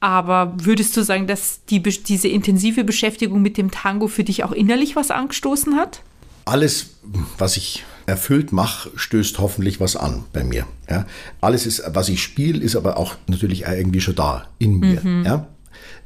[0.00, 4.52] Aber würdest du sagen, dass die, diese intensive Beschäftigung mit dem Tango für dich auch
[4.52, 6.02] innerlich was angestoßen hat?
[6.44, 6.90] Alles,
[7.38, 10.66] was ich erfüllt mache, stößt hoffentlich was an bei mir.
[10.88, 11.06] Ja?
[11.40, 15.00] Alles, ist, was ich spiele, ist aber auch natürlich irgendwie schon da in mir.
[15.02, 15.24] Mhm.
[15.24, 15.48] Ja?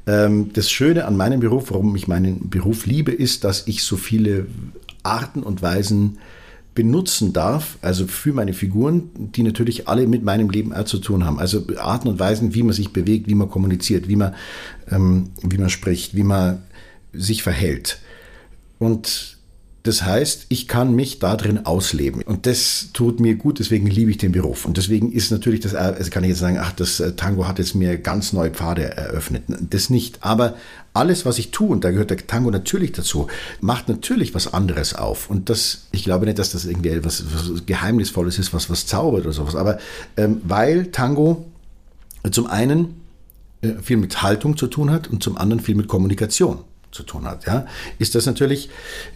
[0.06, 3.96] Ähm, das Schöne an meinem Beruf, warum ich meinen Beruf liebe, ist, dass ich so
[3.96, 4.46] viele
[5.02, 6.18] Arten und Weisen
[6.74, 11.38] benutzen darf, also für meine Figuren, die natürlich alle mit meinem Leben zu tun haben.
[11.38, 14.34] Also Arten und Weisen, wie man sich bewegt, wie man kommuniziert, wie man,
[14.90, 16.62] ähm, wie man spricht, wie man
[17.12, 17.98] sich verhält.
[18.78, 19.38] Und
[19.82, 22.22] das heißt, ich kann mich da drin ausleben.
[22.22, 24.66] Und das tut mir gut, deswegen liebe ich den Beruf.
[24.66, 27.58] Und deswegen ist natürlich das, also kann ich jetzt sagen, ach, das äh, Tango hat
[27.58, 29.44] jetzt mir ganz neue Pfade eröffnet.
[29.48, 30.22] Das nicht.
[30.22, 30.56] Aber
[30.92, 33.28] alles, was ich tue, und da gehört der Tango natürlich dazu,
[33.62, 35.30] macht natürlich was anderes auf.
[35.30, 39.22] Und das, ich glaube nicht, dass das irgendwie etwas was Geheimnisvolles ist, was was zaubert
[39.22, 39.56] oder sowas.
[39.56, 39.78] Aber
[40.18, 41.46] ähm, weil Tango
[42.30, 43.00] zum einen
[43.62, 46.58] äh, viel mit Haltung zu tun hat und zum anderen viel mit Kommunikation
[46.90, 47.66] zu tun hat, ja,
[47.98, 48.68] ist das natürlich,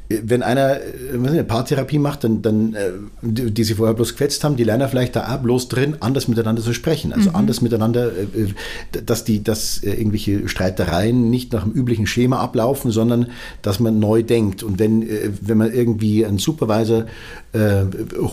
[0.09, 0.81] wenn einer
[1.13, 2.91] eine Paartherapie macht, dann, dann äh,
[3.23, 6.63] die sie vorher bloß gequetzt haben, die lernen vielleicht da auch bloß drin, anders miteinander
[6.63, 7.13] zu sprechen.
[7.13, 7.37] Also mhm.
[7.37, 12.91] anders miteinander, äh, dass die, dass äh, irgendwelche Streitereien nicht nach dem üblichen Schema ablaufen,
[12.91, 13.29] sondern
[13.63, 14.63] dass man neu denkt.
[14.63, 15.09] Und wenn,
[15.41, 17.07] wenn man irgendwie einen Supervisor
[17.53, 17.85] äh,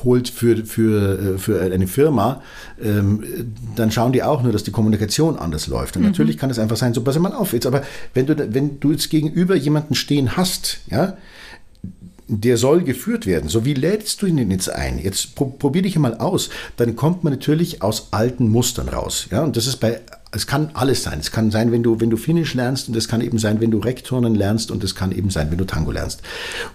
[0.03, 2.41] holt für, für, für eine Firma,
[2.83, 3.23] ähm,
[3.75, 5.95] dann schauen die auch nur, dass die Kommunikation anders läuft.
[5.95, 6.09] Und mhm.
[6.09, 8.91] natürlich kann es einfach sein, so pass mal auf jetzt, aber wenn du, wenn du
[8.91, 11.17] jetzt gegenüber jemanden stehen hast, ja,
[12.27, 13.49] der soll geführt werden.
[13.49, 14.99] So, wie lädst du ihn denn jetzt ein?
[14.99, 16.49] Jetzt probier dich mal aus.
[16.77, 19.27] Dann kommt man natürlich aus alten Mustern raus.
[19.31, 19.99] Ja, und das ist bei
[20.33, 21.19] es kann alles sein.
[21.19, 23.69] Es kann sein, wenn du, wenn du Finnisch lernst und es kann eben sein, wenn
[23.69, 26.21] du Rekturnen lernst und es kann eben sein, wenn du Tango lernst.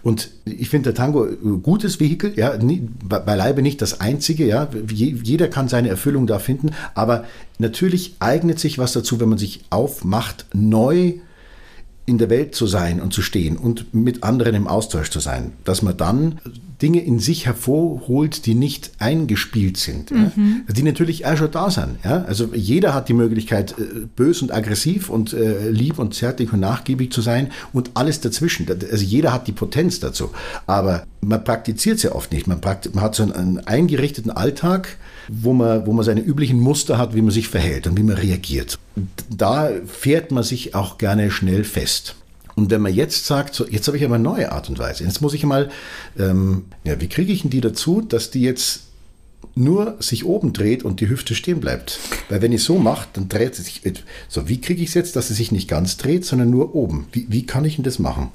[0.03, 4.69] Und ich finde der Tango ein gutes Vehikel, ja, nie, beileibe nicht das einzige, ja.
[4.91, 7.25] Jeder kann seine Erfüllung da finden, aber
[7.59, 11.15] natürlich eignet sich was dazu, wenn man sich aufmacht, neu
[12.07, 15.53] in der Welt zu sein und zu stehen und mit anderen im Austausch zu sein,
[15.65, 16.41] dass man dann
[16.81, 20.65] Dinge in sich hervorholt, die nicht eingespielt sind, mhm.
[20.69, 21.99] ja, die natürlich auch schon da sind.
[22.05, 22.25] Ja?
[22.25, 26.61] Also jeder hat die Möglichkeit, äh, bös und aggressiv und äh, lieb und zärtlich und
[26.61, 28.67] nachgiebig zu sein und alles dazwischen.
[28.69, 30.31] Also jeder hat die Potenz dazu,
[30.67, 32.47] aber man praktiziert es ja oft nicht.
[32.47, 34.97] Man, man hat so einen eingerichteten Alltag,
[35.29, 38.17] wo man, wo man seine üblichen Muster hat, wie man sich verhält und wie man
[38.17, 38.79] reagiert.
[39.31, 42.17] Da fährt man sich auch gerne schnell fest.
[42.55, 45.05] Und wenn man jetzt sagt, so, jetzt habe ich aber eine neue Art und Weise,
[45.05, 45.69] jetzt muss ich mal,
[46.19, 48.83] ähm, ja, wie kriege ich denn die dazu, dass die jetzt
[49.55, 51.99] nur sich oben dreht und die Hüfte stehen bleibt.
[52.29, 53.83] Weil wenn ich so mache, dann dreht sie sich.
[54.29, 57.07] So, wie kriege ich es jetzt, dass sie sich nicht ganz dreht, sondern nur oben?
[57.13, 58.31] Wie, wie kann ich denn das machen?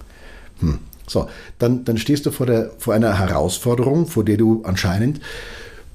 [0.60, 0.80] Hm.
[1.08, 1.28] So,
[1.60, 5.20] dann, dann stehst du vor, der, vor einer Herausforderung, vor der du anscheinend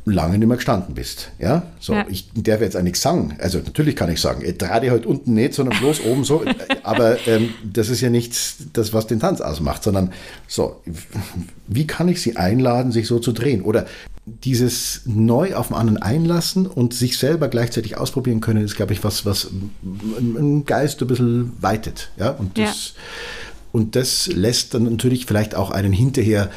[0.06, 1.32] lange nicht mehr gestanden bist.
[1.38, 2.06] Ja, so, ja.
[2.08, 3.36] ich darf jetzt eigentlich sagen.
[3.38, 6.44] Also, natürlich kann ich sagen, ich trage halt unten nicht, sondern bloß oben so.
[6.84, 8.36] Aber ähm, das ist ja nicht
[8.72, 10.12] das, was den Tanz ausmacht, sondern
[10.46, 10.80] so,
[11.66, 13.62] wie kann ich sie einladen, sich so zu drehen?
[13.62, 13.86] Oder
[14.26, 19.02] dieses neu auf den anderen einlassen und sich selber gleichzeitig ausprobieren können, ist, glaube ich,
[19.02, 19.50] was, was
[20.18, 22.10] einen Geist ein bisschen weitet.
[22.16, 23.02] Ja, und das, ja.
[23.72, 26.50] und das lässt dann natürlich vielleicht auch einen hinterher,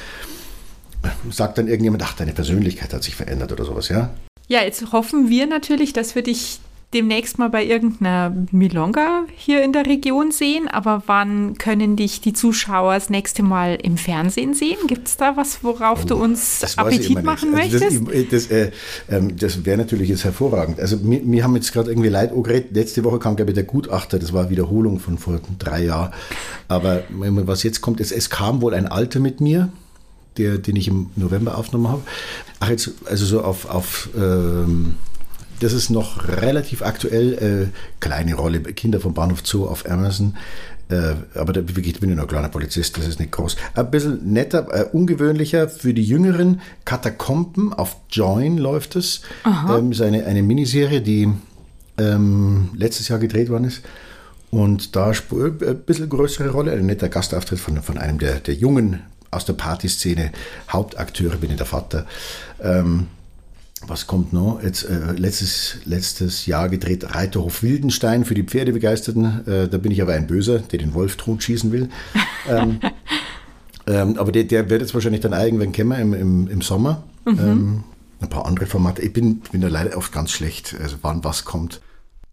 [1.32, 4.12] sagt dann irgendjemand, ach, deine Persönlichkeit hat sich verändert oder sowas, ja?
[4.48, 6.60] Ja, jetzt hoffen wir natürlich, dass wir dich
[6.94, 12.34] demnächst mal bei irgendeiner Milonga hier in der Region sehen, aber wann können dich die
[12.34, 14.78] Zuschauer das nächste Mal im Fernsehen sehen?
[14.88, 18.02] Gibt es da was, worauf oh, du uns Appetit machen also möchtest?
[18.08, 18.72] Das, das, äh,
[19.10, 20.80] ähm, das wäre natürlich jetzt hervorragend.
[20.80, 22.72] Also wir, wir haben jetzt gerade irgendwie Leid angeredet.
[22.72, 26.12] Letzte Woche kam, glaube ich, der Gutachter, das war Wiederholung von vor drei Jahren.
[26.68, 29.70] Aber was jetzt kommt, ist, es kam wohl ein Alter mit mir,
[30.38, 32.02] der, den ich im November aufgenommen habe.
[32.60, 34.96] Ach, jetzt, also so auf, auf ähm,
[35.60, 37.72] das ist noch relativ aktuell.
[37.72, 40.36] Äh, kleine Rolle, Kinder vom Bahnhof Zoo auf Amazon.
[40.90, 43.58] Äh, aber da wirklich, bin ich noch ein kleiner Polizist, das ist nicht groß.
[43.76, 46.62] Ein bisschen netter, äh, ungewöhnlicher für die Jüngeren.
[46.86, 49.22] Katakomben auf Join läuft es.
[49.70, 51.32] Ähm, ist eine, eine Miniserie, die
[52.00, 53.84] ähm, letztes Jahr gedreht worden ist.
[54.50, 58.56] Und da ein äh, bisschen größere Rolle, ein netter Gastauftritt von, von einem der, der
[58.56, 60.32] Jungen aus der Partyszene,
[60.72, 62.06] Hauptakteure, bin ich der Vater.
[62.62, 63.08] Ähm,
[63.88, 64.62] was kommt noch?
[64.62, 69.48] Jetzt äh, letztes, letztes Jahr gedreht Reiterhof Wildenstein für die Pferdebegeisterten.
[69.48, 71.90] Äh, da bin ich aber ein Böser, der den Wolf schießen will.
[72.50, 72.80] ähm,
[73.88, 77.04] ähm, aber der, der, wird jetzt wahrscheinlich dann irgendwann kommen im, im, im Sommer.
[77.26, 77.40] Mhm.
[77.40, 77.84] Ähm,
[78.22, 79.02] ein paar andere Formate.
[79.02, 81.80] Ich bin, bin da leider oft ganz schlecht, also wann was kommt.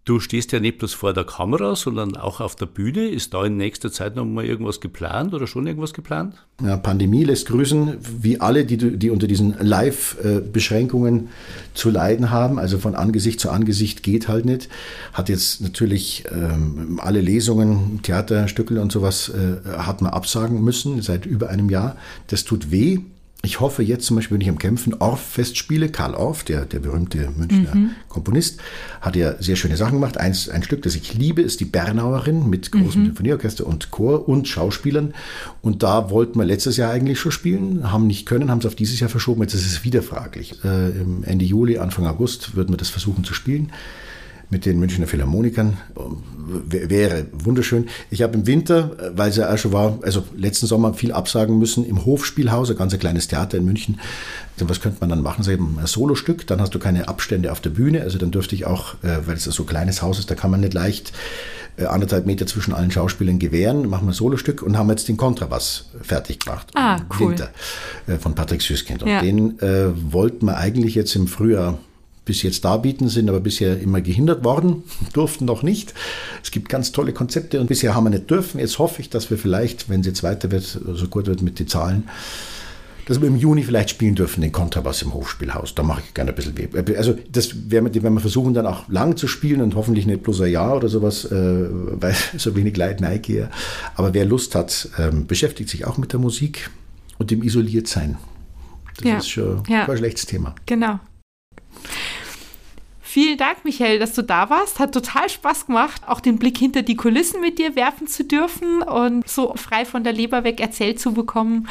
[0.06, 3.08] Du stehst ja nicht bloß vor der Kamera, sondern auch auf der Bühne.
[3.08, 6.36] Ist da in nächster Zeit noch mal irgendwas geplant oder schon irgendwas geplant?
[6.62, 11.30] Ja, Pandemie lässt grüßen, wie alle, die, die unter diesen Live-Beschränkungen
[11.74, 12.60] zu leiden haben.
[12.60, 14.68] Also von Angesicht zu Angesicht geht halt nicht.
[15.12, 21.26] Hat jetzt natürlich ähm, alle Lesungen, Theaterstücke und sowas äh, hat man absagen müssen seit
[21.26, 21.96] über einem Jahr.
[22.28, 23.00] Das tut weh.
[23.42, 27.30] Ich hoffe jetzt zum Beispiel, wenn ich am Kämpfen Orff-Festspiele, Karl Orff, der, der berühmte
[27.36, 27.90] Münchner mhm.
[28.08, 28.60] Komponist,
[29.00, 30.18] hat ja sehr schöne Sachen gemacht.
[30.18, 33.06] Eins, ein Stück, das ich liebe, ist die Bernauerin mit großem mhm.
[33.06, 35.14] Symphonieorchester und Chor und Schauspielern.
[35.62, 38.74] Und da wollten wir letztes Jahr eigentlich schon spielen, haben nicht können, haben es auf
[38.74, 39.42] dieses Jahr verschoben.
[39.42, 40.56] Jetzt ist es wieder fraglich.
[40.64, 40.90] Äh,
[41.22, 43.70] Ende Juli, Anfang August würden wir das versuchen zu spielen
[44.50, 45.76] mit den Münchner Philharmonikern.
[46.68, 47.88] Wäre wunderschön.
[48.10, 51.58] Ich habe im Winter, weil es ja auch schon war, also letzten Sommer viel absagen
[51.58, 53.98] müssen, im Hofspielhaus, ein ganz kleines Theater in München.
[54.58, 55.42] Was könnte man dann machen?
[55.42, 58.02] Sie haben ein Solostück, dann hast du keine Abstände auf der Bühne.
[58.02, 60.50] Also dann dürfte ich auch, äh, weil es so ein kleines Haus ist, da kann
[60.50, 61.12] man nicht leicht
[61.76, 63.88] äh, anderthalb Meter zwischen allen Schauspielern gewähren.
[63.88, 66.68] Machen wir ein Solostück und haben jetzt den Kontrabass fertig gemacht.
[66.74, 67.30] Ah, cool.
[67.30, 67.50] Winter,
[68.06, 69.02] äh, von Patrick Süßkind.
[69.02, 69.20] Und ja.
[69.20, 71.78] den äh, wollten wir eigentlich jetzt im Frühjahr
[72.26, 74.82] bis jetzt darbieten, sind aber bisher immer gehindert worden,
[75.14, 75.94] durften noch nicht.
[76.42, 78.60] Es gibt ganz tolle Konzepte und bisher haben wir nicht dürfen.
[78.60, 81.58] Jetzt hoffe ich, dass wir vielleicht, wenn es jetzt weiter wird, so gut wird mit
[81.58, 82.08] den Zahlen,
[83.06, 85.76] dass wir im Juni vielleicht spielen dürfen, den Kontrabass im Hofspielhaus.
[85.76, 86.96] Da mache ich gerne ein bisschen weh.
[86.96, 90.24] Also das werden wir, werden wir versuchen, dann auch lang zu spielen und hoffentlich nicht
[90.24, 93.48] bloß ein Jahr oder sowas, äh, weil so wenig Leid neige.
[93.94, 96.70] Aber wer Lust hat, ähm, beschäftigt sich auch mit der Musik
[97.18, 98.18] und dem Isoliertsein.
[98.96, 99.18] Das ja.
[99.18, 99.86] ist schon ja.
[99.86, 100.56] kein schlechtes Thema.
[100.66, 100.98] Genau.
[103.16, 104.78] Vielen Dank, Michael, dass du da warst.
[104.78, 108.82] Hat total Spaß gemacht, auch den Blick hinter die Kulissen mit dir werfen zu dürfen
[108.82, 111.66] und so frei von der Leber weg erzählt zu bekommen,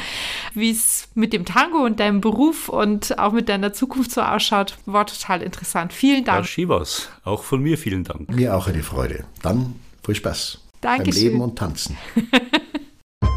[0.54, 4.76] wie es mit dem Tango und deinem Beruf und auch mit deiner Zukunft so ausschaut.
[4.86, 5.92] War total interessant.
[5.92, 6.38] Vielen Dank.
[6.38, 8.28] Herr Schivas, auch von mir vielen Dank.
[8.28, 9.24] Mir auch eine Freude.
[9.40, 11.12] Dann viel Spaß Dankeschön.
[11.12, 11.96] beim Leben und Tanzen.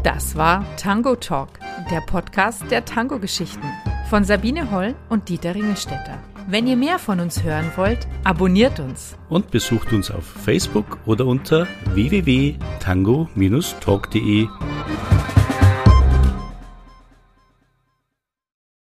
[0.02, 1.58] Das war Tango Talk,
[1.90, 3.66] der Podcast der Tango-Geschichten
[4.08, 6.29] von Sabine Holl und Dieter Ringestetter.
[6.48, 9.16] Wenn ihr mehr von uns hören wollt, abonniert uns.
[9.28, 14.48] Und besucht uns auf Facebook oder unter www.tango-talk.de